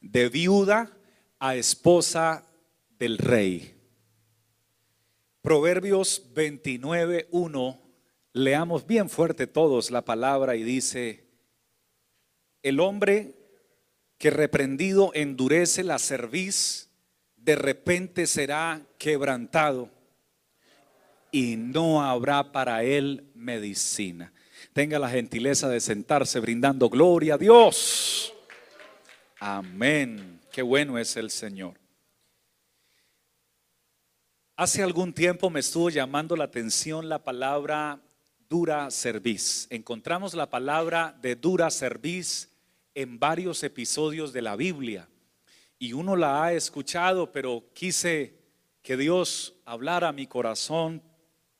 [0.00, 0.96] de viuda
[1.38, 2.46] a esposa
[2.98, 3.74] del rey.
[5.42, 7.80] Proverbios 29, 1,
[8.32, 11.24] leamos bien fuerte todos la palabra y dice,
[12.62, 13.36] el hombre
[14.18, 16.90] que reprendido endurece la cerviz,
[17.36, 19.90] de repente será quebrantado
[21.30, 24.32] y no habrá para él medicina.
[24.72, 28.35] Tenga la gentileza de sentarse brindando gloria a Dios.
[29.48, 30.40] Amén.
[30.50, 31.78] Qué bueno es el Señor.
[34.56, 38.00] Hace algún tiempo me estuvo llamando la atención la palabra
[38.48, 39.68] dura cerviz.
[39.70, 42.50] Encontramos la palabra de dura cerviz
[42.92, 45.08] en varios episodios de la Biblia
[45.78, 48.40] y uno la ha escuchado, pero quise
[48.82, 51.00] que Dios hablara a mi corazón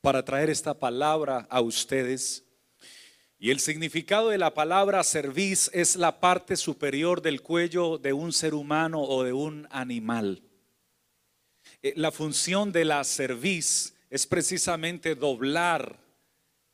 [0.01, 2.46] para traer esta palabra a ustedes.
[3.39, 8.33] Y el significado de la palabra cerviz es la parte superior del cuello de un
[8.33, 10.43] ser humano o de un animal.
[11.83, 15.99] Eh, la función de la cerviz es precisamente doblar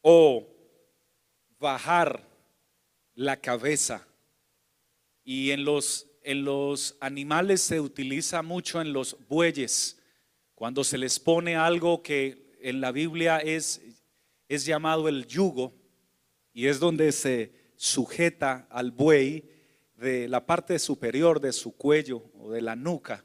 [0.03, 0.47] o
[1.59, 2.29] bajar
[3.15, 4.07] la cabeza.
[5.25, 9.99] Y en los, en los animales se utiliza mucho en los bueyes,
[10.55, 13.81] cuando se les pone algo que en la Biblia es,
[14.49, 15.82] es llamado el yugo,
[16.53, 19.49] y es donde se sujeta al buey
[19.97, 23.25] de la parte superior de su cuello o de la nuca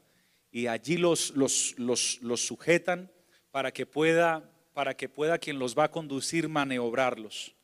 [0.50, 3.10] y allí los, los, los, sujetan
[3.50, 7.56] para que pueda para que pueda quien los va a conducir maniobrarlos.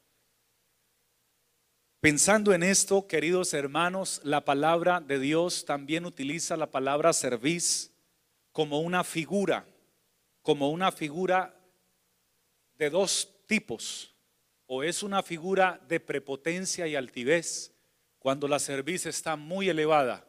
[2.00, 7.92] Pensando en esto, queridos hermanos, la palabra de Dios también utiliza la palabra cerviz
[8.50, 9.64] como una figura,
[10.42, 11.56] como una figura
[12.78, 14.13] de dos tipos
[14.66, 17.72] o es una figura de prepotencia y altivez
[18.18, 20.26] cuando la cerviz está muy elevada,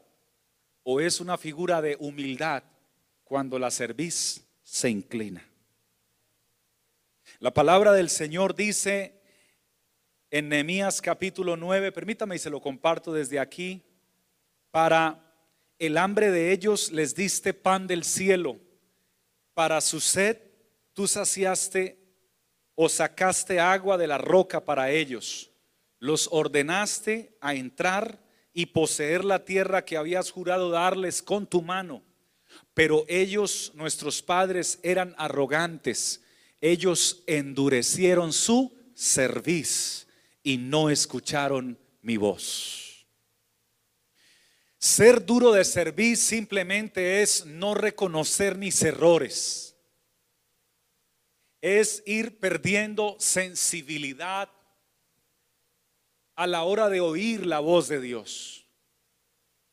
[0.84, 2.63] o es una figura de humildad
[3.23, 5.47] cuando la cerviz se inclina.
[7.40, 9.22] La palabra del Señor dice
[10.29, 13.81] en Nehemías capítulo 9, permítame y se lo comparto desde aquí,
[14.72, 15.22] para
[15.79, 18.59] el hambre de ellos les diste pan del cielo,
[19.53, 20.38] para su sed
[20.94, 22.04] tú saciaste
[22.75, 25.50] o sacaste agua de la roca para ellos,
[26.00, 28.19] los ordenaste a entrar
[28.53, 32.03] y poseer la tierra que habías jurado darles con tu mano.
[32.74, 36.22] Pero ellos, nuestros padres, eran arrogantes.
[36.62, 40.08] Ellos endurecieron su cerviz
[40.44, 43.06] y no escucharon mi voz.
[44.78, 49.75] Ser duro de cerviz simplemente es no reconocer mis errores
[51.61, 54.49] es ir perdiendo sensibilidad
[56.35, 58.67] a la hora de oír la voz de Dios.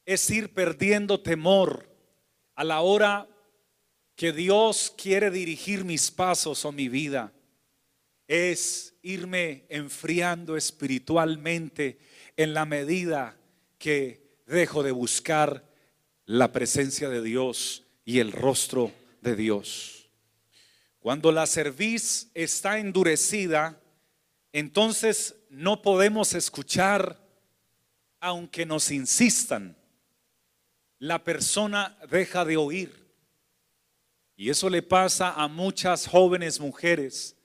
[0.05, 1.89] Es ir perdiendo temor
[2.55, 3.29] a la hora
[4.15, 7.33] que Dios quiere dirigir mis pasos o mi vida.
[8.27, 11.99] Es irme enfriando espiritualmente
[12.37, 13.37] en la medida
[13.79, 15.69] que dejo de buscar
[16.25, 20.02] la presencia de Dios y el rostro de Dios.
[21.03, 23.77] Cuando la cerviz está endurecida,
[24.53, 27.19] entonces no podemos escuchar
[28.21, 29.77] aunque nos insistan.
[31.01, 33.05] La persona deja de oír.
[34.37, 37.37] Y eso le pasa a muchas jóvenes mujeres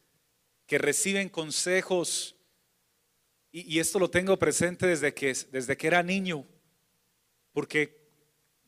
[0.68, 2.36] que reciben consejos,
[3.52, 6.46] y, esto lo tengo presente desde que, desde que era niño,
[7.54, 8.08] porque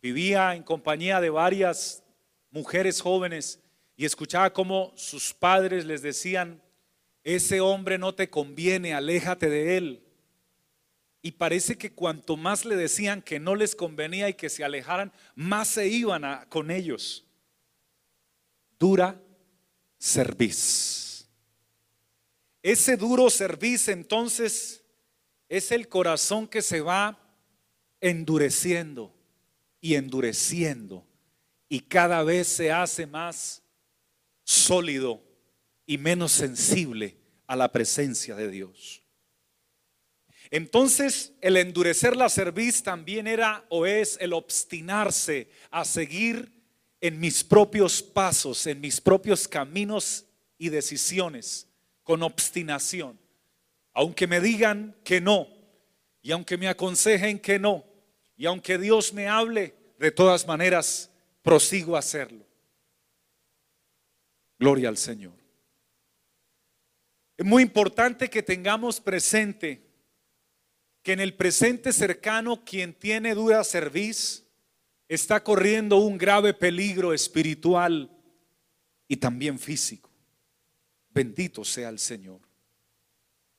[0.02, 2.02] vivía en compañía de varias
[2.50, 3.60] mujeres jóvenes
[4.00, 6.64] y escuchaba cómo sus padres les decían,
[7.22, 10.04] ese hombre no te conviene, aléjate de él.
[11.22, 15.12] Y parece que cuanto más le decían que no les convenía y que se alejaran,
[15.36, 17.26] más se iban con ellos.
[18.80, 19.22] Dura
[20.00, 21.28] cerviz.
[22.64, 24.82] Ese duro cerviz entonces
[25.50, 27.20] es el corazón que se va
[28.00, 29.14] endureciendo
[29.82, 31.06] y endureciendo
[31.68, 33.59] y cada vez se hace más
[34.50, 35.22] sólido
[35.86, 39.04] y menos sensible a la presencia de Dios.
[40.50, 46.52] Entonces, el endurecer la cerviz también era o es el obstinarse a seguir
[47.00, 50.26] en mis propios pasos, en mis propios caminos
[50.58, 51.68] y decisiones,
[52.02, 53.20] con obstinación.
[53.94, 55.48] Aunque me digan que no,
[56.24, 57.86] y aunque me aconsejen que no,
[58.36, 61.12] y aunque Dios me hable, de todas maneras
[61.44, 62.49] prosigo a hacerlo.
[64.60, 65.34] Gloria al Señor.
[67.38, 69.82] Es muy importante que tengamos presente
[71.02, 74.46] que en el presente cercano quien tiene dura cerviz
[75.08, 78.12] está corriendo un grave peligro espiritual
[79.08, 80.10] y también físico.
[81.10, 82.42] Bendito sea el Señor.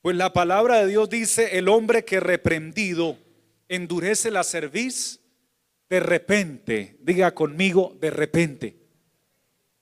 [0.03, 3.19] Pues la palabra de Dios dice, el hombre que reprendido
[3.69, 5.21] endurece la cerviz,
[5.89, 8.80] de repente, diga conmigo, de repente,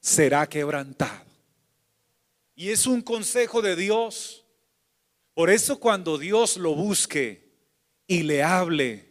[0.00, 1.26] será quebrantado.
[2.54, 4.44] Y es un consejo de Dios.
[5.34, 7.52] Por eso cuando Dios lo busque
[8.06, 9.08] y le hable,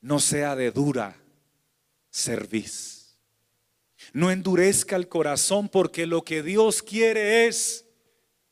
[0.00, 1.16] no sea de dura
[2.10, 3.18] cerviz.
[4.12, 7.84] No endurezca el corazón porque lo que Dios quiere es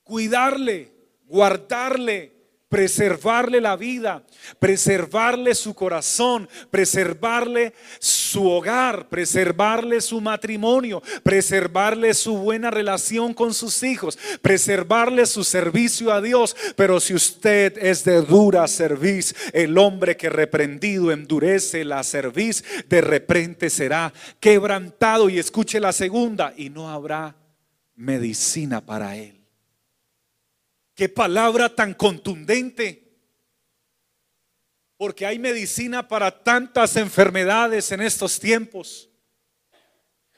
[0.03, 0.93] cuidarle,
[1.25, 2.34] guardarle,
[2.75, 4.25] preservarle la vida,
[4.59, 13.85] preservarle su corazón, preservarle su hogar, preservarle su matrimonio, preservarle su buena relación con sus
[13.85, 16.57] hijos, preservarle su servicio a Dios.
[16.75, 23.01] Pero si usted es de dura cerviz, el hombre que reprendido endurece la cerviz, de
[23.01, 25.29] repente será quebrantado.
[25.29, 27.37] Y escuche la segunda, y no habrá
[27.95, 29.34] medicina para él.
[30.95, 33.05] Qué palabra tan contundente.
[34.97, 39.11] Porque hay medicina para tantas enfermedades en estos tiempos.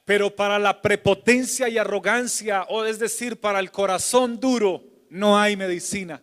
[0.04, 5.56] Pero para la prepotencia y arrogancia, o es decir, para el corazón duro, no hay
[5.56, 6.22] medicina.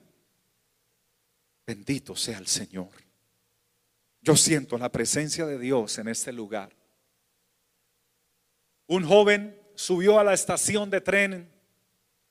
[1.68, 2.89] Bendito sea el Señor.
[4.21, 6.75] Yo siento la presencia de Dios en este lugar.
[8.88, 11.51] Un joven subió a la estación de tren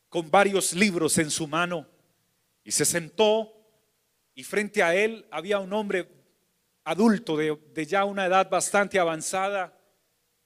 [0.08, 1.91] con varios libros en su mano
[2.64, 3.52] y se sentó
[4.34, 6.08] y frente a él había un hombre
[6.84, 9.78] adulto de, ya una edad bastante avanzada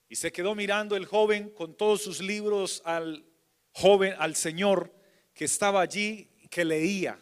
[0.09, 3.25] y se quedó mirando el joven con todos sus libros al
[3.71, 4.93] joven, al Señor
[5.33, 7.19] que estaba allí, que leía.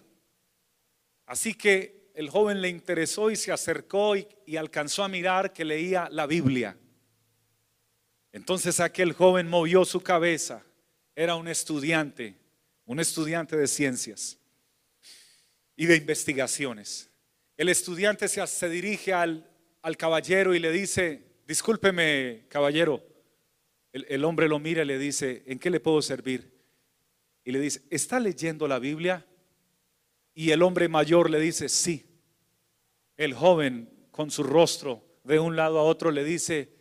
[1.25, 5.65] Así que el joven le interesó y se acercó y, y alcanzó a mirar que
[5.65, 6.77] leía la Biblia.
[8.31, 10.63] Entonces aquel joven movió su cabeza.
[11.15, 12.37] Era un estudiante,
[12.85, 14.39] un estudiante de ciencias
[15.75, 17.09] y de investigaciones.
[17.57, 19.49] El estudiante se, dirige al,
[19.97, 23.03] caballero y le dice, discúlpeme caballero,
[23.93, 26.51] el, el hombre lo mira y le dice, ¿en qué le puedo servir?
[27.43, 29.25] Y le dice, ¿está leyendo la Biblia?
[30.33, 32.05] Y el hombre mayor le dice, sí.
[33.15, 36.73] El joven con su rostro de un lado a otro le dice,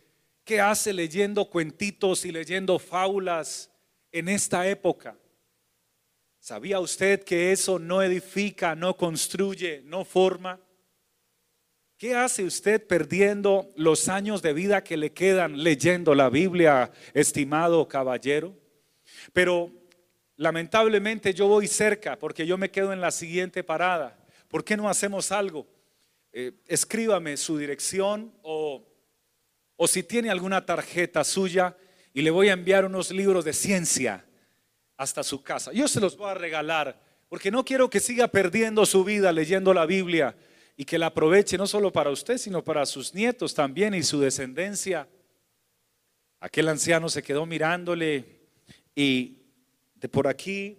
[0.43, 3.71] ¿qué hace leyendo cuentitos y leyendo fábulas
[4.11, 5.17] en esta época?
[6.45, 10.61] ¿Sabía usted que eso no edifica, no construye, no forma?
[11.97, 17.87] ¿Qué hace usted perdiendo los años de vida que le quedan leyendo la Biblia, estimado
[17.87, 18.55] caballero?
[19.33, 19.71] Pero
[20.35, 24.23] lamentablemente yo voy cerca porque yo me quedo en la siguiente parada.
[24.47, 25.65] ¿Por qué no hacemos algo?
[26.31, 28.87] Eh, escríbame su dirección o,
[29.77, 31.75] o si tiene alguna tarjeta suya
[32.13, 34.23] y le voy a enviar unos libros de ciencia
[34.97, 35.71] hasta su casa.
[35.73, 36.99] Yo se los voy a regalar
[37.29, 40.35] porque no quiero que siga perdiendo su vida leyendo la Biblia
[40.77, 44.19] y que la aproveche no solo para usted, sino para sus nietos también y su
[44.19, 45.07] descendencia.
[46.39, 48.25] Aquel anciano se quedó mirándole
[48.93, 49.37] y
[49.95, 50.77] de por aquí,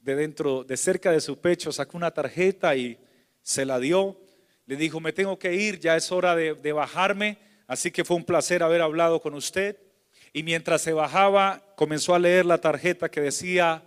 [0.00, 2.98] de dentro, de cerca de su pecho, sacó una tarjeta y
[3.42, 4.20] se la dio.
[4.66, 8.16] Le dijo, me tengo que ir, ya es hora de, de bajarme, así que fue
[8.16, 9.78] un placer haber hablado con usted.
[10.36, 13.84] Y mientras se bajaba, comenzó a leer la tarjeta que decía,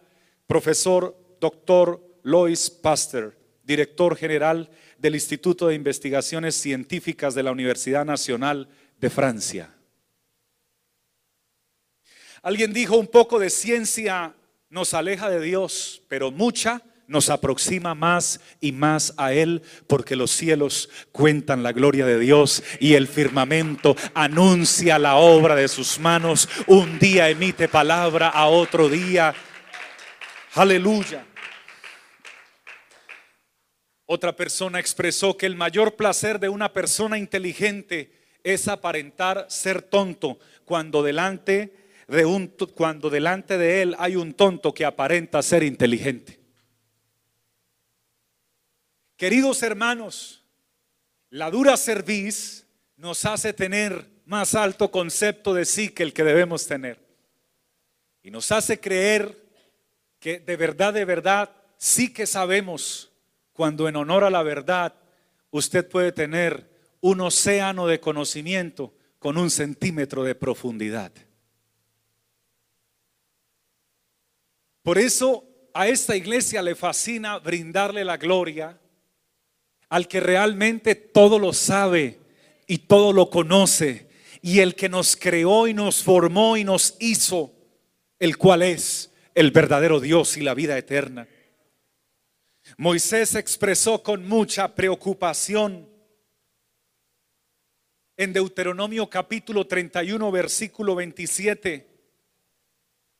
[0.47, 8.69] profesor doctor Lois Pasteur, director general del Instituto de Investigaciones Científicas de la Universidad Nacional
[8.97, 9.75] de Francia.
[12.41, 14.33] Alguien dijo, un poco de ciencia
[14.69, 20.31] nos aleja de Dios, pero mucha nos aproxima más y más a Él porque los
[20.31, 26.47] cielos cuentan la gloria de Dios y el firmamento anuncia la obra de sus manos.
[26.67, 29.33] Un día emite palabra a otro día.
[30.53, 31.25] Aleluya.
[34.05, 38.11] Otra persona expresó que el mayor placer de una persona inteligente
[38.43, 41.73] es aparentar ser tonto cuando delante
[42.07, 46.46] de un cuando delante de él hay un tonto que aparenta ser inteligente.
[49.17, 50.43] Queridos hermanos,
[51.31, 56.67] la dura cerviz nos hace tener más alto concepto de sí que el que debemos
[56.67, 56.99] tener.
[58.21, 59.43] Y nos hace creer
[60.19, 63.11] que de verdad, de verdad, sí que sabemos
[63.53, 64.93] cuando en honor a la verdad
[65.49, 66.69] usted puede tener
[67.01, 71.11] un océano de conocimiento con un centímetro de profundidad.
[74.83, 75.43] Por eso
[75.73, 78.79] a esta iglesia le fascina brindarle la gloria
[79.89, 82.19] al que realmente todo lo sabe
[82.67, 84.07] y todo lo conoce
[84.41, 87.53] y el que nos creó y nos formó y nos hizo,
[88.19, 91.27] el cual es el verdadero Dios y la vida eterna.
[92.77, 95.89] Moisés expresó con mucha preocupación
[98.17, 101.87] en Deuteronomio capítulo 31, versículo 27,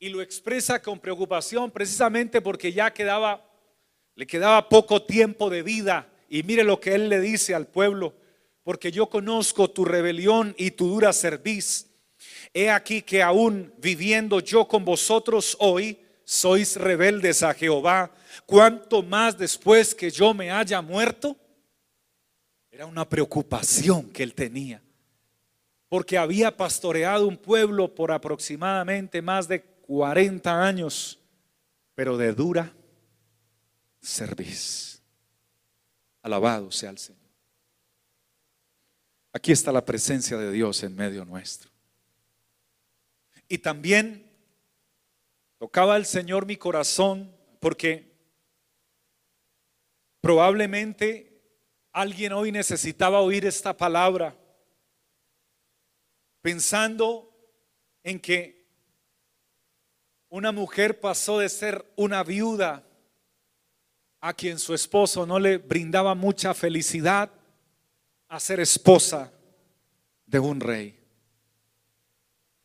[0.00, 3.48] y lo expresa con preocupación precisamente porque ya quedaba,
[4.14, 6.08] le quedaba poco tiempo de vida.
[6.28, 8.14] Y mire lo que él le dice al pueblo,
[8.62, 11.86] porque yo conozco tu rebelión y tu dura cerviz.
[12.52, 18.10] He aquí que aún viviendo yo con vosotros hoy, sois rebeldes a Jehová,
[18.44, 21.36] cuanto más después que yo me haya muerto.
[22.70, 24.82] Era una preocupación que él tenía,
[25.88, 31.18] porque había pastoreado un pueblo por aproximadamente más de 40 años,
[31.94, 32.72] pero de dura
[34.02, 34.97] cerviz.
[36.28, 37.18] Alabado sea el Señor.
[39.32, 41.70] Aquí está la presencia de Dios en medio nuestro.
[43.48, 44.28] Y también
[45.58, 48.16] Tocaba el Señor mi corazón porque
[50.20, 51.42] probablemente
[51.92, 54.36] alguien hoy necesitaba oír esta palabra
[56.42, 57.28] pensando
[58.04, 58.68] en que
[60.28, 62.87] una mujer pasó de ser una viuda
[64.20, 67.30] a quien su esposo no le brindaba mucha felicidad
[68.28, 69.32] a ser esposa
[70.26, 70.98] de un rey.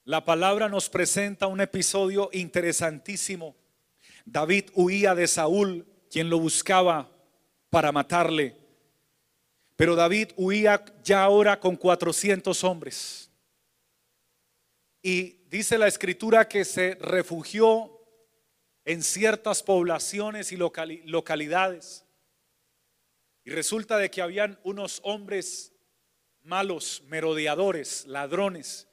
[0.05, 3.55] La palabra nos presenta un episodio interesantísimo.
[4.25, 7.09] David huía de Saúl, quien lo buscaba
[7.69, 8.57] para matarle.
[9.75, 13.31] Pero David huía ya ahora con 400 hombres.
[15.01, 18.02] Y dice la escritura que se refugió
[18.85, 22.05] en ciertas poblaciones y localidades.
[23.45, 25.73] Y resulta de que habían unos hombres
[26.43, 28.87] malos, merodeadores, ladrones,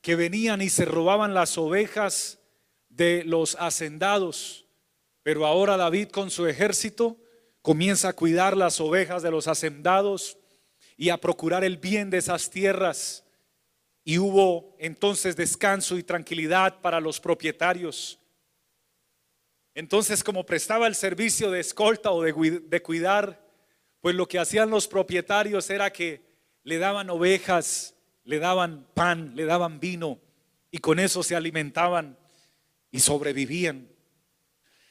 [0.00, 2.38] que venían y se robaban las ovejas
[2.88, 4.66] de los hacendados.
[5.22, 7.16] Pero ahora David con su ejército
[7.62, 10.38] comienza a cuidar las ovejas de los hacendados
[10.96, 13.24] y a procurar el bien de esas tierras.
[14.04, 18.20] Y hubo entonces descanso y tranquilidad para los propietarios.
[19.76, 23.40] Entonces, como prestaba el servicio de escolta o de, cuidar,
[24.00, 26.24] pues lo que hacían los propietarios era que
[26.64, 30.18] le daban ovejas le daban pan, le daban vino
[30.70, 32.18] y con eso se alimentaban
[32.90, 33.88] y sobrevivían.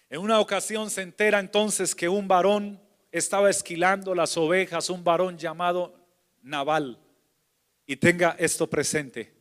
[0.10, 5.38] En una ocasión se entera entonces que un varón estaba esquilando las ovejas, un varón
[5.38, 6.00] llamado
[6.42, 6.98] Naval.
[7.86, 9.34] Y tenga esto presente,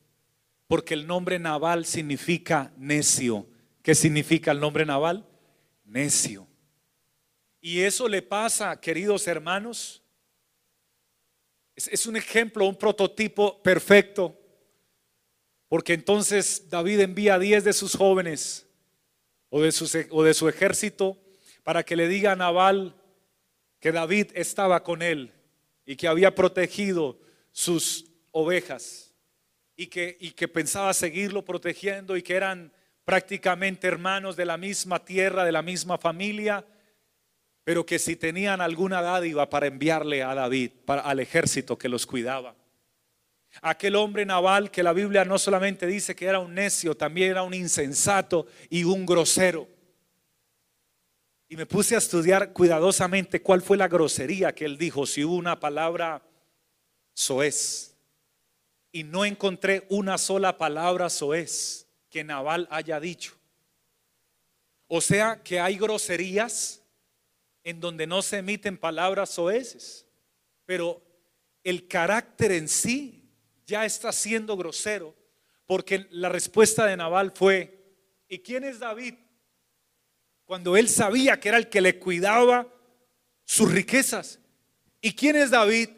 [0.67, 3.47] porque el nombre Naval significa necio.
[3.81, 5.25] ¿Qué significa el nombre Naval?
[5.95, 6.49] Necio.
[7.61, 10.03] Y eso le pasa, queridos hermanos,
[11.77, 14.37] es, un ejemplo, un prototipo perfecto.
[15.69, 18.67] Porque entonces David envía a 10 de sus jóvenes
[19.51, 21.17] o de, o de su ejército
[21.63, 22.97] para que le diga a Nabal
[23.79, 25.33] que David estaba con él
[25.87, 27.21] y que había protegido
[27.53, 29.15] sus ovejas
[29.77, 32.73] y que, y que pensaba seguirlo protegiendo y que eran
[33.05, 36.65] prácticamente hermanos de la misma tierra, de la misma familia
[37.65, 42.55] pero que si tenían alguna dádiva para enviarle a David, al ejército que los cuidaba.
[43.63, 47.43] Aquel hombre naval que la Biblia no solamente dice que era un necio, también era
[47.43, 49.67] un insensato y un grosero.
[51.49, 55.37] Y me puse a estudiar cuidadosamente cuál fue la grosería que él dijo, si hubo
[55.37, 56.23] una palabra
[57.15, 57.97] soez.
[58.93, 61.84] Y no encontré una sola palabra soez
[62.15, 63.35] que Naval haya dicho.
[64.87, 66.81] O sea que hay groserías
[67.65, 70.07] en donde no se emiten palabras soeces,
[70.65, 71.03] pero
[71.65, 73.29] el carácter en sí
[73.67, 75.13] ya está siendo grosero,
[75.67, 77.83] porque la respuesta de Nabal fue,
[78.29, 79.15] ¿y quién es David?
[80.45, 82.73] Cuando él sabía que era el que le cuidaba
[83.45, 84.39] sus riquezas.
[85.01, 85.89] ¿Y quién es David?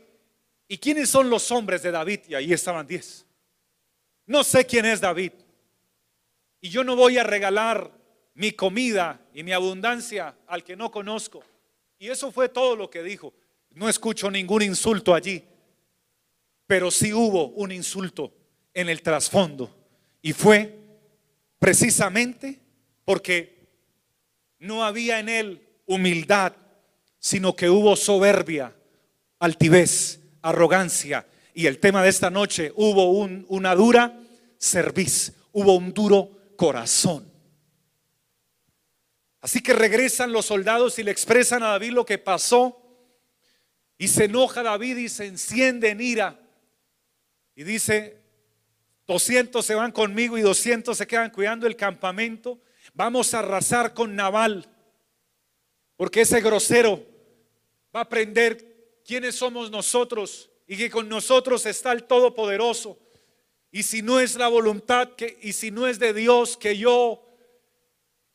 [0.66, 2.20] ¿Y quiénes son los hombres de David?
[2.26, 3.26] Y ahí estaban diez.
[4.24, 5.32] No sé quién es David.
[6.60, 7.90] Y yo no voy a regalar
[8.34, 11.42] mi comida y mi abundancia al que no conozco.
[11.98, 13.32] Y eso fue todo lo que dijo.
[13.70, 15.42] No escucho ningún insulto allí,
[16.66, 18.32] pero sí hubo un insulto
[18.74, 19.74] en el trasfondo.
[20.22, 20.78] Y fue
[21.58, 22.60] precisamente
[23.04, 23.56] porque
[24.58, 26.52] no había en él humildad,
[27.18, 28.74] sino que hubo soberbia,
[29.38, 31.26] altivez, arrogancia.
[31.54, 34.20] Y el tema de esta noche, hubo una dura
[34.58, 37.30] cerviz, hubo un duro corazón.
[39.40, 42.82] Así que regresan los soldados y le expresan a David lo que pasó.
[43.98, 46.40] Y se enoja David y se enciende en ira.
[47.54, 48.22] Y dice
[49.06, 52.60] 200 se van conmigo y 200 se quedan cuidando el campamento.
[52.94, 54.68] Vamos a arrasar con Naval,
[55.96, 57.04] porque ese grosero
[57.94, 62.98] va a aprender quiénes somos nosotros y que con nosotros está el Todopoderoso.
[63.76, 67.22] Y si no es la voluntad que, y si no es de Dios que yo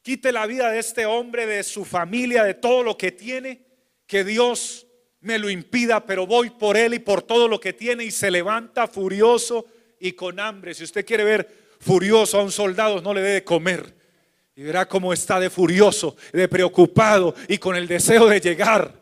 [0.03, 3.65] quite la vida de este hombre, de su familia, de todo lo que tiene,
[4.05, 4.85] que Dios
[5.19, 8.29] me lo impida, pero voy por él y por todo lo que tiene y se
[8.29, 9.65] levanta furioso
[9.99, 10.75] y con hambre.
[10.75, 13.95] Si usted quiere ver furioso a un soldado, no le debe comer.
[14.55, 18.93] Y verá cómo está de furioso, de preocupado y con el deseo de llegar.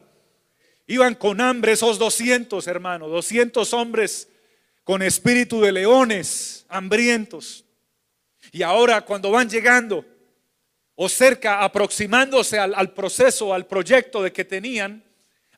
[0.88, 4.30] Iban con hambre esos 200, hermano, 200 hombres
[4.90, 7.64] con espíritu de leones, hambrientos.
[8.52, 10.04] Y ahora cuando van llegando
[10.96, 15.04] o cerca, aproximándose al, proceso, al proyecto de que tenían,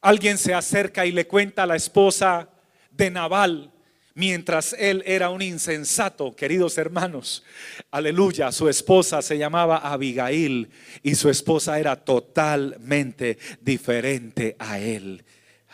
[0.01, 2.50] alguien se acerca y le cuenta a la esposa
[2.89, 3.71] de Naval,
[4.15, 7.45] mientras él era un insensato, queridos hermanos.
[7.89, 10.69] Aleluya, su esposa se llamaba Abigail
[11.03, 15.23] y su esposa era totalmente diferente a él.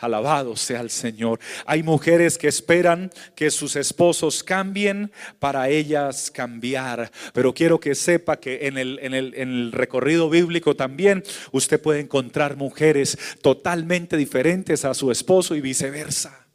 [0.00, 1.40] Alabado sea el Señor.
[1.66, 7.10] Hay mujeres que esperan que sus esposos cambien para ellas cambiar.
[7.32, 11.80] Pero quiero que sepa que en el, en el, en el recorrido bíblico también usted
[11.80, 16.46] puede encontrar mujeres totalmente diferentes a su esposo y viceversa.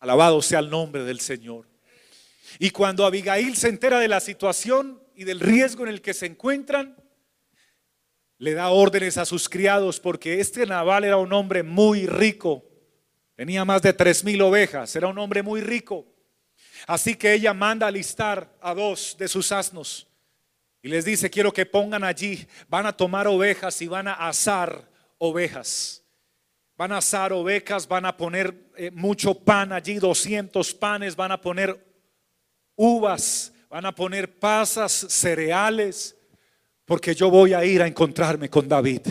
[0.00, 1.66] Alabado sea el nombre del Señor.
[2.58, 6.26] Y cuando Abigail se entera de la situación y del riesgo en el que se
[6.26, 6.96] encuentran,
[8.38, 12.64] le da órdenes a sus criados porque este Naval era un hombre muy rico.
[13.34, 16.06] Tenía más de tres mil ovejas, era un hombre muy rico.
[16.86, 20.08] Así que ella manda alistar a dos de sus asnos
[20.82, 24.88] y les dice, quiero que pongan allí, van a tomar ovejas y van a asar
[25.18, 26.04] ovejas.
[26.76, 31.40] Van a asar ovejas, van a poner eh, mucho pan allí, 200 panes, van a
[31.40, 31.84] poner
[32.76, 36.16] uvas, van a poner pasas, cereales,
[36.88, 39.02] porque yo voy a ir a encontrarme con David.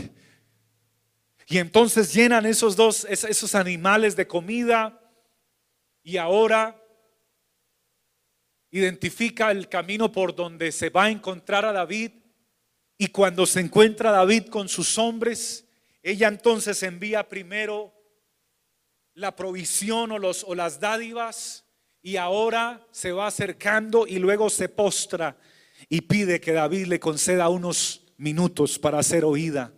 [1.45, 4.99] Y entonces llenan esos dos, esos animales de comida
[6.01, 6.83] y ahora
[8.71, 12.13] identifica el camino por donde se va a encontrar a David.
[12.97, 15.63] Y cuando se encuentra David con sus hombres,
[16.01, 17.93] ella entonces envía primero
[19.13, 21.63] la provisión o, los, o las dádivas
[22.01, 25.37] y ahora se va acercando y luego se postra
[25.89, 29.73] y pide que David le conceda unos minutos para ser oída.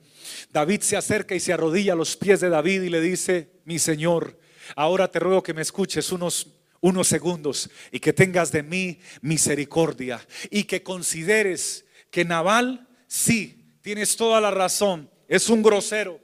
[0.52, 3.80] David se acerca y se arrodilla a los pies de David y le dice, mi
[3.80, 4.40] Señor,
[4.76, 10.26] ahora te ruego que me escuches unos unos segundos y que tengas de mí misericordia
[10.50, 16.20] y que consideres que Naval, sí, tienes toda la razón, es un grosero.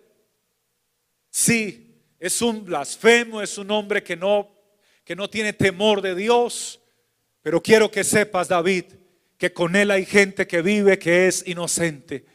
[1.30, 4.56] Sí, es un blasfemo, es un hombre que no
[5.04, 6.82] que no tiene temor de Dios,
[7.44, 8.86] pero quiero que sepas, David,
[9.38, 12.26] que con él hay gente que vive que es inocente.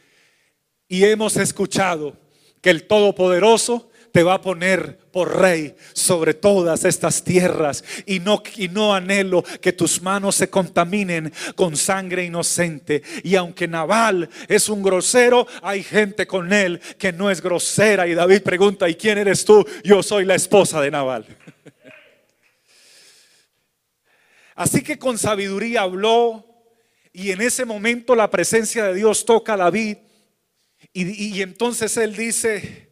[0.87, 2.17] Y hemos escuchado
[2.61, 8.43] que el Todopoderoso te va a poner por rey sobre todas estas tierras y no,
[8.57, 13.03] y no anhelo que tus manos se contaminen con sangre inocente.
[13.23, 18.07] Y aunque Naval es un grosero, hay gente con él que no es grosera.
[18.07, 19.65] Y David pregunta, ¿y quién eres tú?
[19.83, 21.25] Yo soy la esposa de Naval.
[24.55, 26.50] Así que con sabiduría habló
[27.13, 29.97] y en ese momento la presencia de Dios toca a David
[30.93, 32.91] y, y entonces él dice,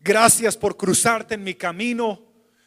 [0.00, 2.22] Gracias por cruzarte en mi camino.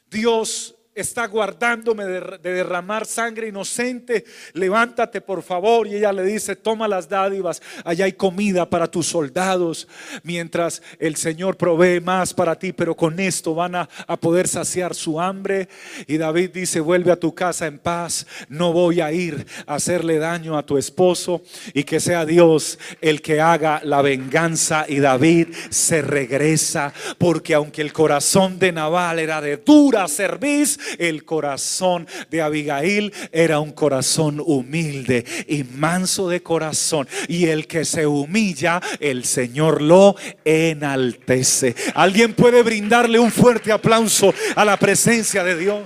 [0.09, 4.25] Dios está guardándome de, derramar sangre inocente.
[4.53, 5.87] Levántate, por favor.
[5.87, 7.61] Y ella le dice, toma las dádivas.
[7.85, 9.87] Allá hay comida para tus soldados.
[10.23, 12.73] Mientras el Señor provee más para ti.
[12.73, 15.69] Pero con esto van a, poder saciar su hambre.
[16.07, 18.27] Y David dice, vuelve a tu casa en paz.
[18.49, 21.41] No voy a ir a hacerle daño a tu esposo.
[21.73, 24.85] Y que sea Dios el que haga la venganza.
[24.87, 26.93] Y David se regresa.
[27.17, 33.59] Porque aunque el corazón de Naval era de dura servicio el corazón de Abigail era
[33.59, 37.07] un corazón humilde y manso de corazón.
[37.27, 40.15] Y el que se humilla, el Señor lo
[40.45, 41.75] enaltece.
[41.95, 45.81] Alguien puede brindarle un fuerte aplauso a la presencia de Dios.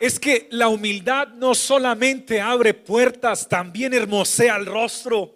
[0.00, 5.34] es que la humildad no solamente abre puertas, también hermosea el rostro.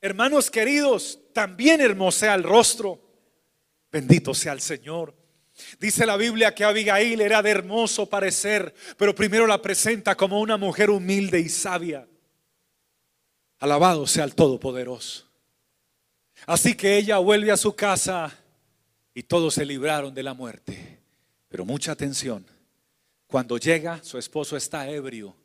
[0.00, 2.98] Hermanos queridos, también hermosea el rostro.
[3.92, 5.14] Bendito sea el Señor.
[5.78, 10.56] Dice la Biblia que Abigail era de hermoso parecer, pero primero la presenta como una
[10.56, 12.08] mujer humilde y sabia.
[13.58, 15.26] Alabado sea el Todopoderoso.
[16.46, 18.34] Así que ella vuelve a su casa
[19.12, 21.00] y todos se libraron de la muerte.
[21.50, 22.46] Pero mucha atención,
[23.26, 25.36] cuando llega su esposo está ebrio.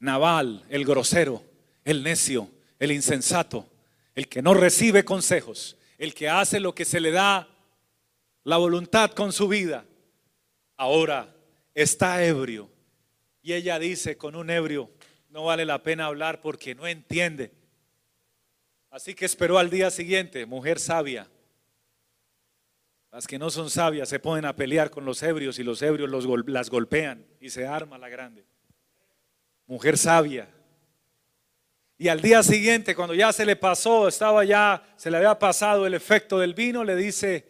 [0.00, 1.42] Naval, el grosero,
[1.82, 3.66] el necio, el insensato,
[4.14, 7.48] el que no recibe consejos, el que hace lo que se le da
[8.44, 9.84] la voluntad con su vida,
[10.76, 11.34] ahora
[11.74, 12.70] está ebrio.
[13.42, 14.90] Y ella dice con un ebrio,
[15.28, 17.52] no vale la pena hablar porque no entiende.
[18.90, 21.28] Así que esperó al día siguiente, mujer sabia.
[23.10, 26.10] Las que no son sabias se ponen a pelear con los ebrios y los ebrios
[26.10, 28.44] los las golpean y se arma la grande.
[29.66, 30.48] Mujer sabia.
[31.96, 35.86] Y al día siguiente, cuando ya se le pasó, estaba ya, se le había pasado
[35.86, 37.46] el efecto del vino, le dice,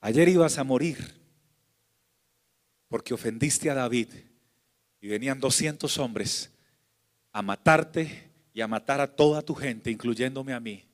[0.00, 1.20] ayer ibas a morir
[2.88, 4.08] porque ofendiste a David
[5.00, 6.52] y venían 200 hombres
[7.32, 10.84] a matarte y a matar a toda tu gente, incluyéndome a mí.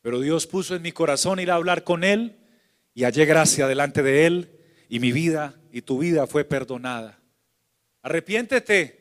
[0.00, 2.38] Pero Dios puso en mi corazón ir a hablar con él
[2.94, 7.20] y hallé gracia delante de él y mi vida y tu vida fue perdonada.
[8.02, 8.97] Arrepiéntete,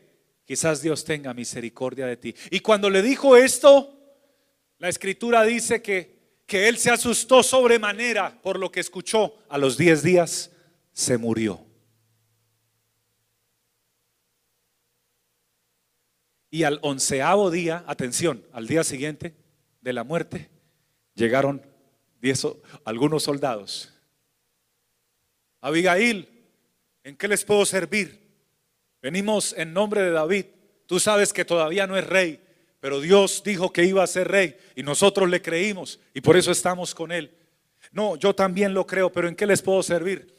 [0.47, 2.33] quizás Dios tenga misericordia de ti.
[2.49, 3.93] Y cuando le dijo esto,
[4.79, 9.35] la escritura dice que, que él se asustó sobremanera por lo que escuchó.
[9.49, 10.51] A los 10 días
[10.93, 11.63] se murió.
[16.49, 19.35] Y al onceavo día, atención, al día siguiente
[19.81, 20.49] de la muerte,
[21.13, 21.61] llegaron
[22.85, 23.93] algunos soldados.
[25.59, 26.29] Abigail,
[27.03, 28.26] ¿en qué les puedo servir?
[29.07, 30.47] Venimos en nombre de David.
[30.85, 32.41] Tú sabes que todavía no es rey,
[32.81, 36.51] pero Dios dijo que iba a ser rey y nosotros le creímos y por eso
[36.51, 37.33] estamos con él.
[37.93, 40.35] No, yo también lo creo, pero ¿en qué les puedo servir?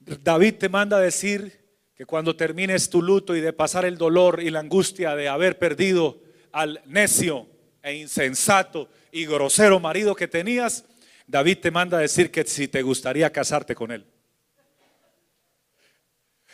[0.00, 1.60] David te manda a decir
[1.94, 5.58] que cuando termines tu luto y de pasar el dolor y la angustia de haber
[5.58, 6.18] perdido
[6.50, 7.46] al necio
[7.82, 10.86] e insensato y grosero marido que tenías,
[11.26, 14.06] David te manda a decir que si te gustaría casarte con él.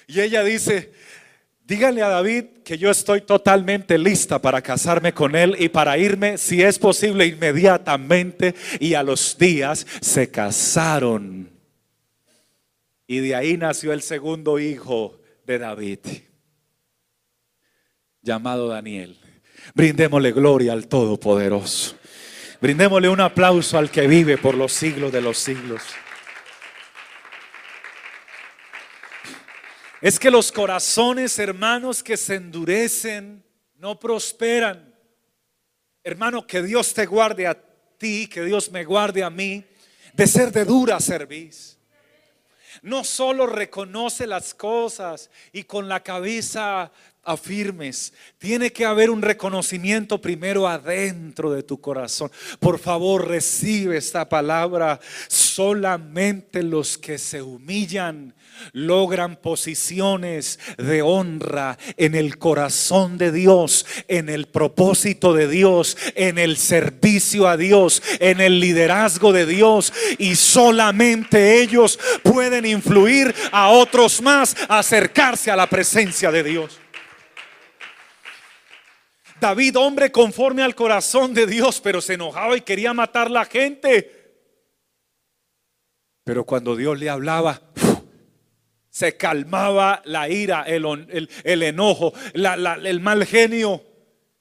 [0.08, 0.92] Y ella dice,
[1.64, 6.38] díganle a David que yo estoy totalmente lista para casarme con él y para irme,
[6.38, 8.54] si es posible, inmediatamente.
[8.80, 11.50] Y a los días se casaron.
[13.06, 15.98] Y de ahí nació el segundo hijo de David,
[18.22, 19.18] llamado Daniel.
[19.74, 21.96] Brindémosle gloria al Todopoderoso.
[22.60, 25.82] Brindémosle un aplauso al que vive por los siglos de los siglos.
[30.04, 33.42] Es que los corazones, hermanos, que se endurecen,
[33.76, 34.94] no prosperan.
[36.02, 37.58] Hermano, que Dios te guarde a
[37.96, 39.64] ti, que Dios me guarde a mí,
[40.12, 41.78] de ser de dura servicio
[42.82, 46.92] no solo reconoce las cosas y con la cabeza
[47.24, 48.12] afirmes.
[48.38, 52.30] Tiene que haber un reconocimiento primero adentro de tu corazón.
[52.60, 55.00] Por favor, recibe esta palabra.
[55.28, 58.34] Solamente los que se humillan
[58.72, 66.38] logran posiciones de honra en el corazón de Dios, en el propósito de Dios, en
[66.38, 69.92] el servicio a Dios, en el liderazgo de Dios.
[70.18, 76.83] Y solamente ellos pueden influir a otros más a acercarse a la presencia de Dios.
[79.44, 84.40] David, hombre conforme al corazón de Dios, pero se enojaba y quería matar la gente.
[86.24, 87.60] Pero cuando Dios le hablaba,
[88.88, 93.84] se calmaba la ira, el, enojo, el mal genio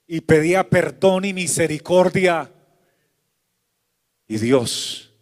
[0.06, 2.50] y pedía perdón y misericordia.
[4.26, 5.12] Y Dios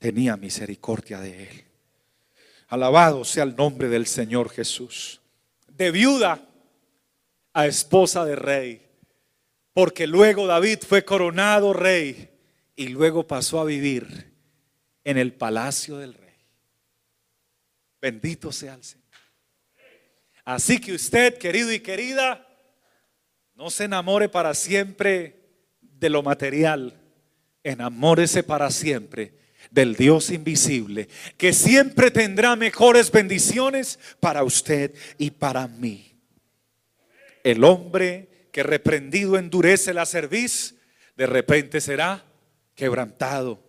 [0.00, 1.64] tenía misericordia de él.
[2.66, 5.20] Alabado sea el nombre del Señor Jesús.
[5.68, 6.44] De viuda
[7.52, 8.83] a esposa de rey
[9.74, 12.30] porque luego David fue coronado rey
[12.76, 14.32] y luego pasó a vivir
[15.02, 16.34] en el palacio del rey.
[18.00, 19.04] Bendito sea el Señor.
[20.44, 22.46] Así que usted, querido y querida,
[23.54, 25.40] no se enamore para siempre
[25.80, 27.00] de lo material,
[27.64, 29.34] enamórese para siempre
[29.70, 36.12] del Dios invisible, que siempre tendrá mejores bendiciones para usted y para mí.
[37.42, 40.76] El hombre que reprendido endurece la cerviz,
[41.16, 42.24] de repente será
[42.76, 43.60] quebrantado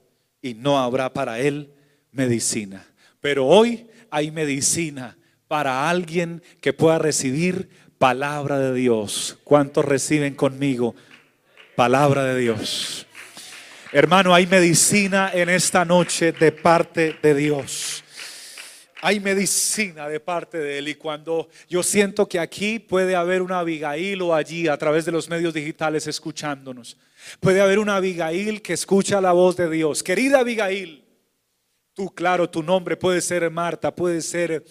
[0.43, 1.73] y no habrá para él
[2.11, 2.85] medicina.
[3.19, 5.17] Pero hoy hay medicina
[5.47, 7.67] para alguien que pueda recibir
[7.97, 9.39] palabra de Dios.
[9.43, 10.93] ¿Cuántos reciben conmigo
[11.75, 13.07] palabra de Dios?
[13.91, 18.04] Hermano, hay medicina en esta noche de parte de Dios
[19.05, 20.87] hay medicina de parte de Él.
[20.87, 25.11] Y cuando yo siento que aquí puede haber una Abigail o allí a través de
[25.11, 26.97] los medios digitales escuchándonos,
[27.39, 30.01] puede haber una Abigail que escucha la voz de Dios.
[30.01, 31.03] Querida Abigail,
[31.93, 34.65] Tú, claro, tu nombre puede ser Marta, puede ser,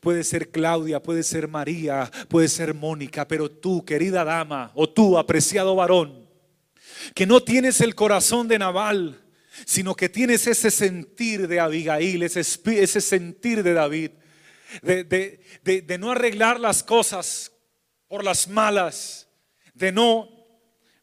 [0.00, 5.16] puede ser Claudia, puede ser María, puede ser Mónica, pero tú, querida dama, o tú,
[5.16, 6.28] apreciado varón,
[7.14, 9.25] que no tienes el corazón de Naval,
[9.64, 12.44] sino que tienes ese sentir de Abigail, ese,
[13.00, 14.10] sentir de David,
[14.82, 17.52] de, de, de, no arreglar las cosas
[18.08, 19.28] por las malas,
[19.74, 20.28] de no,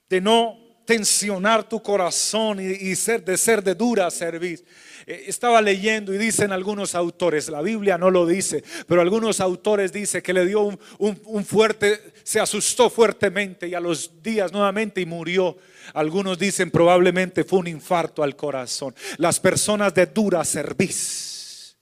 [0.10, 4.64] de no tensionar tu corazón y, ser de ser de dura servir.
[5.06, 9.92] Eh, estaba leyendo y dicen algunos autores, la Biblia no lo dice, pero algunos autores
[9.92, 15.06] dicen que le dio un, fuerte, se asustó fuertemente y a los días nuevamente y
[15.06, 15.58] murió.
[15.94, 18.96] Algunos dicen probablemente fue un infarto al corazón.
[19.18, 21.78] Las personas de dura serviz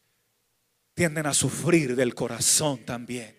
[0.94, 3.36] tienden a sufrir del corazón también.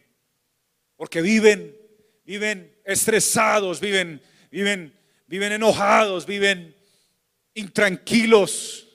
[0.96, 1.77] Porque viven,
[2.25, 4.94] viven estresados, viven, viven,
[5.33, 6.77] viven enojados, viven
[7.55, 8.87] intranquilos.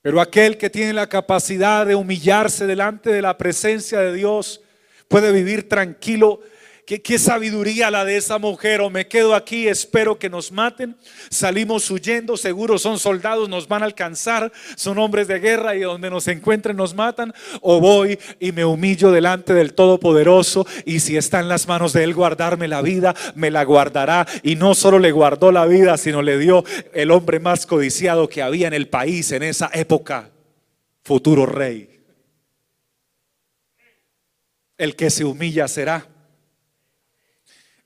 [0.00, 4.62] Pero aquel que tiene la capacidad de humillarse delante de la presencia de Dios
[5.06, 6.40] puede vivir tranquilo
[6.88, 8.80] ¿Qué, sabiduría la de esa mujer.
[8.80, 10.96] O me quedo aquí, espero que nos maten.
[11.28, 14.50] Salimos huyendo, seguro son soldados, nos van a alcanzar.
[14.74, 17.34] Son hombres de guerra y donde nos encuentren nos matan.
[17.60, 20.66] O voy y me humillo delante del Todopoderoso.
[20.86, 24.26] Y si está en las manos de Él guardarme la vida, me la guardará.
[24.42, 28.40] Y no solo le guardó la vida, sino le dio el hombre más codiciado que
[28.40, 30.30] había en el país en esa época.
[31.02, 32.00] Futuro rey.
[34.78, 36.06] El que se humilla será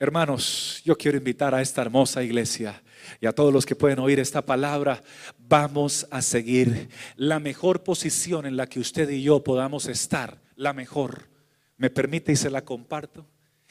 [0.03, 2.83] Hermanos, yo quiero invitar a esta hermosa iglesia
[3.21, 5.01] y a todos los que pueden oír esta palabra,
[5.39, 10.73] vamos a seguir la mejor posición en la que usted y yo podamos estar, la
[10.73, 11.29] mejor.
[11.77, 13.29] ¿Me permite y se la comparto?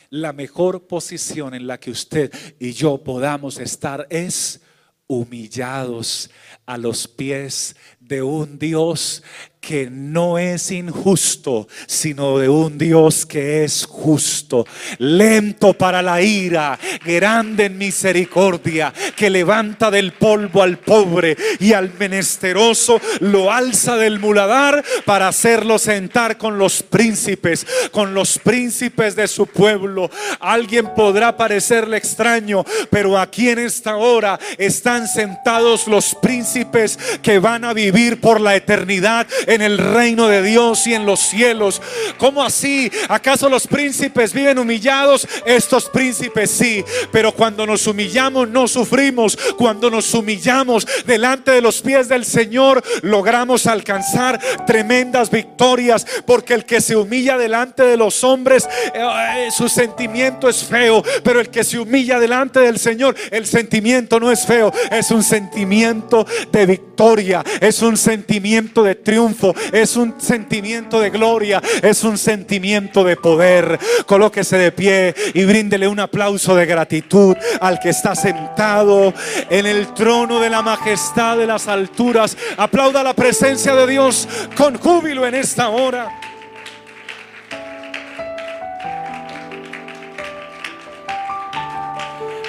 [0.10, 4.62] La mejor posición en la que usted y yo podamos estar es
[5.08, 6.32] humillados
[6.66, 9.22] a los pies de un Dios
[9.62, 14.66] que no es injusto, sino de un Dios que es justo,
[14.98, 21.94] lento para la ira, grande en misericordia, que levanta del polvo al pobre y al
[21.94, 29.28] menesteroso lo alza del muladar para hacerlo sentar con los príncipes, con los príncipes de
[29.28, 30.10] su pueblo.
[30.40, 37.64] Alguien podrá parecerle extraño, pero aquí en esta hora están sentados los príncipes que van
[37.64, 41.82] a vivir por la eternidad en el reino de Dios y en los cielos.
[42.18, 42.92] ¿Cómo así?
[43.10, 45.28] ¿Acaso los príncipes viven humillados?
[45.46, 49.38] Estos príncipes sí, pero cuando nos humillamos no sufrimos.
[49.58, 56.66] Cuando nos humillamos delante de los pies del Señor, logramos alcanzar tremendas victorias, porque el
[56.66, 61.64] que se humilla delante de los hombres, eh, su sentimiento es feo, pero el que
[61.64, 67.44] se humilla delante del Señor, el sentimiento no es feo, es un sentimiento de victoria,
[67.60, 69.41] es un sentimiento de triunfo,
[69.72, 73.80] es un sentimiento de gloria, es un sentimiento de poder.
[74.06, 79.14] Colóquese de pie y bríndele un aplauso de gratitud al que está sentado
[79.50, 82.38] en el trono de la majestad de las alturas.
[82.58, 86.10] Aplauda la presencia de Dios con júbilo en esta hora.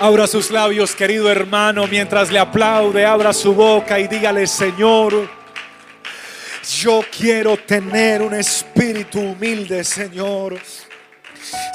[0.00, 5.30] Abra sus labios, querido hermano, mientras le aplaude, abra su boca y dígale, Señor,
[6.62, 10.58] yo quiero tener un espíritu humilde, Señor.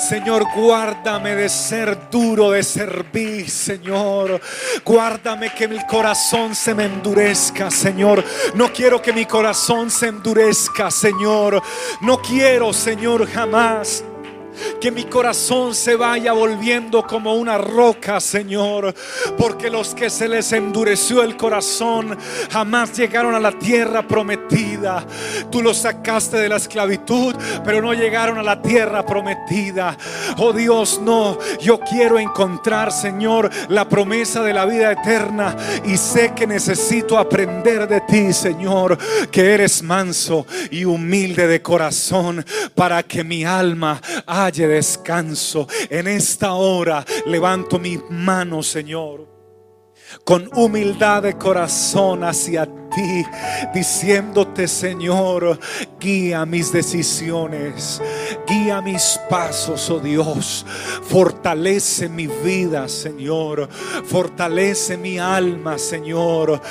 [0.09, 4.39] Señor, guárdame de ser duro, de servir, Señor.
[4.85, 8.23] Guárdame que mi corazón se me endurezca, Señor.
[8.53, 11.61] No quiero que mi corazón se endurezca, Señor.
[12.01, 14.03] No quiero, Señor, jamás
[14.79, 18.93] que mi corazón se vaya volviendo como una roca, Señor.
[19.37, 22.17] Porque los que se les endureció el corazón
[22.51, 25.05] jamás llegaron a la tierra prometida.
[25.51, 29.97] Tú los sacaste de la esclavitud, pero no llegaron a la tierra prometida.
[30.37, 31.37] Oh Dios, no.
[31.59, 35.55] Yo quiero encontrar, Señor, la promesa de la vida eterna.
[35.85, 38.97] Y sé que necesito aprender de ti, Señor,
[39.31, 44.01] que eres manso y humilde de corazón para que mi alma
[44.51, 45.67] descanso.
[45.89, 49.27] En esta hora levanto mi mano, Señor,
[50.23, 52.86] con humildad de corazón hacia ti
[53.73, 55.59] diciéndote, Señor,
[55.99, 58.01] guía mis decisiones,
[58.47, 60.65] guía mis pasos, oh Dios.
[61.03, 63.69] Fortalece mi vida, Señor.
[64.05, 66.61] Fortalece mi alma, Señor.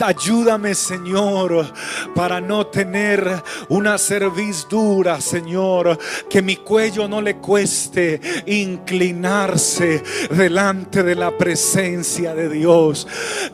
[0.00, 1.72] Ayúdame, Señor,
[2.14, 5.98] para no tener una cerviz dura, Señor.
[6.28, 13.06] Que mi cuello no le cueste inclinarse delante de la presencia de Dios.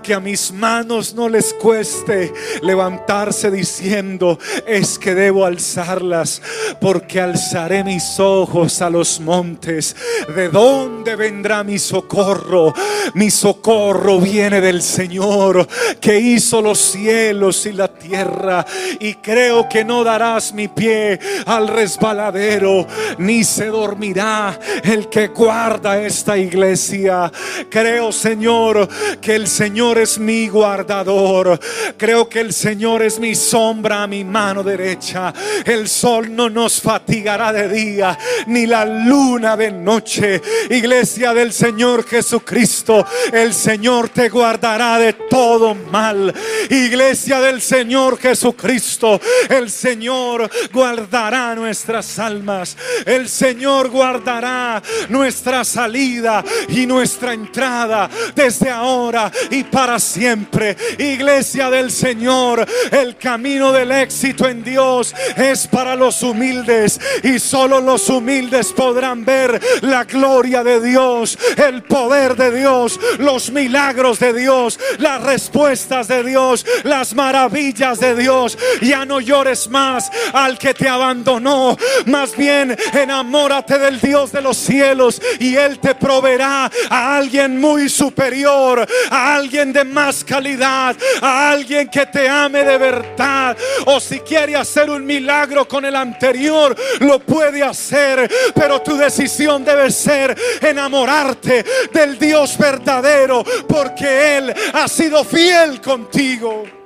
[0.03, 2.14] Que a mis manos no les cueste
[2.63, 6.43] levantarse diciendo, es que debo alzarlas,
[6.81, 9.97] porque alzaré mis ojos a los montes.
[10.35, 12.75] ¿De dónde vendrá mi socorro?
[13.15, 15.67] Mi socorro viene del Señor,
[16.01, 18.65] que hizo los cielos y la tierra.
[19.01, 22.87] Y creo que no darás mi pie al resbaladero,
[23.19, 27.31] ni se dormirá el que guarda esta iglesia.
[27.71, 28.89] Creo, Señor,
[29.21, 31.59] que el Señor es mi guardador.
[31.97, 35.33] Creo que el Señor es mi sombra a mi mano derecha.
[35.65, 40.41] El sol no nos fatigará de día, ni la luna de noche.
[40.71, 46.35] Iglesia del Señor Jesucristo, el Señor te guardará de todo mal.
[46.71, 52.77] Iglesia del Señor Jesucristo, el Señor guardará nuestras almas.
[53.07, 60.77] El Señor guardará nuestra salida y nuestra entrada desde ahora y para siempre.
[60.99, 67.81] Iglesia del Señor, el camino del éxito en Dios es para los humildes y solo
[67.81, 74.33] los humildes podrán ver la gloria de Dios, el poder de Dios, los milagros de
[74.33, 78.59] Dios, las respuestas de Dios, las maravillas de Dios.
[78.81, 84.57] Ya no llores más al que te abandonó, más bien enamórate del Dios de los
[84.57, 91.51] cielos y Él te proveerá a alguien muy superior, a alguien de más calidad, a
[91.51, 93.57] alguien que te ame de verdad.
[93.87, 99.65] O si quiere hacer un milagro con el anterior, lo puede hacer, pero tu decisión
[99.65, 106.84] debe ser enamorarte del Dios verdadero, porque Él ha sido fiel contigo.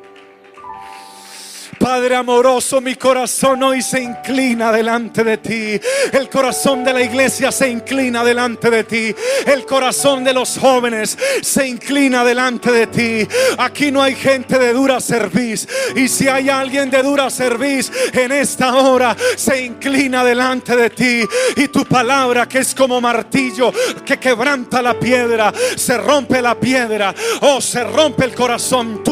[1.79, 5.81] Padre amoroso, mi corazón hoy se inclina delante de ti.
[6.13, 9.15] El corazón de la iglesia se inclina delante de ti.
[9.47, 13.29] El corazón de los jóvenes se inclina delante de ti.
[13.59, 15.69] Aquí no hay gente de dura serviz.
[15.95, 21.23] Y si hay alguien de dura serviz en esta hora, se inclina delante de ti.
[21.57, 23.73] Y tu palabra que es como martillo
[24.05, 29.03] que quebranta la piedra, se rompe la piedra o se rompe el corazón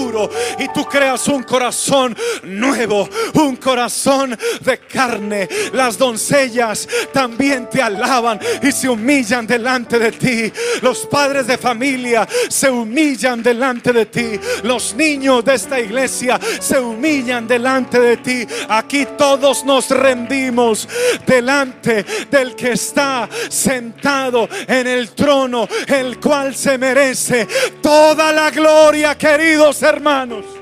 [0.58, 5.48] Y tú creas un corazón nuevo, un corazón de carne.
[5.72, 10.52] Las doncellas también te alaban y se humillan delante de ti.
[10.82, 14.40] Los padres de familia se humillan delante de ti.
[14.62, 18.46] Los niños de esta iglesia se humillan delante de ti.
[18.68, 20.88] Aquí todos nos rendimos
[21.26, 27.46] delante del que está sentado en el trono, el cual se merece
[27.82, 30.55] toda la gloria, queridos hermanos hermanos.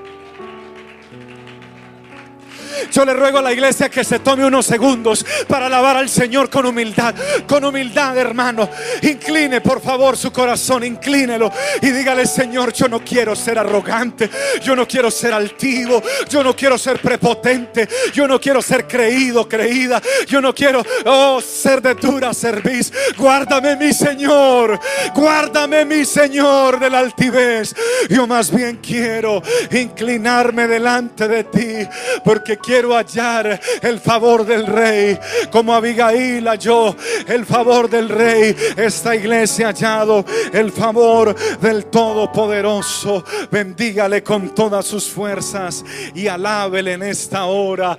[2.92, 6.50] Yo le ruego a la iglesia que se tome unos segundos para alabar al Señor
[6.50, 7.14] con humildad,
[7.46, 8.68] con humildad, hermano.
[9.02, 14.30] Incline, por favor, su corazón, inclínelo y dígale, Señor, yo no quiero ser arrogante,
[14.62, 19.48] yo no quiero ser altivo, yo no quiero ser prepotente, yo no quiero ser creído,
[19.48, 22.92] creída, yo no quiero, oh, ser de dura serviz.
[23.16, 24.78] Guárdame, mi Señor,
[25.14, 27.74] guárdame, mi Señor, de la altivez.
[28.08, 31.88] Yo más bien quiero inclinarme delante de ti,
[32.24, 35.18] porque quiero hallar el favor del rey,
[35.50, 36.96] como Abigail halló
[37.26, 38.56] el favor del rey.
[38.76, 43.24] Esta iglesia ha hallado el favor del Todopoderoso.
[43.50, 47.98] Bendígale con todas sus fuerzas y alábele en esta hora.